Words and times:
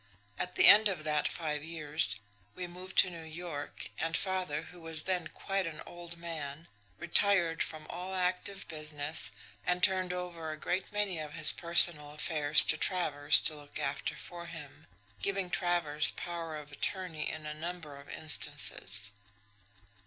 At 0.39 0.55
the 0.55 0.65
end 0.65 0.87
of 0.87 1.03
that 1.03 1.27
five 1.27 1.63
years, 1.63 2.15
we 2.55 2.65
moved 2.65 2.97
to 2.97 3.11
New 3.11 3.21
York, 3.21 3.91
and 3.99 4.17
father, 4.17 4.63
who 4.63 4.81
was 4.81 5.03
then 5.03 5.27
quite 5.27 5.67
an 5.67 5.79
old 5.85 6.17
man, 6.17 6.67
retired 6.97 7.61
from 7.61 7.85
all 7.87 8.15
active 8.15 8.67
business, 8.67 9.29
and 9.63 9.83
turned 9.83 10.11
over 10.11 10.49
a 10.51 10.57
great 10.57 10.91
many 10.91 11.19
of 11.19 11.33
his 11.33 11.53
personal 11.53 12.13
affairs 12.13 12.63
to 12.63 12.77
Travers 12.77 13.39
to 13.41 13.53
look 13.53 13.77
after 13.77 14.15
for 14.17 14.47
him, 14.47 14.87
giving 15.21 15.51
Travers 15.51 16.09
power 16.09 16.55
of 16.57 16.71
attorney 16.71 17.29
in 17.29 17.45
a 17.45 17.53
number 17.53 17.97
of 17.97 18.09
instances. 18.09 19.11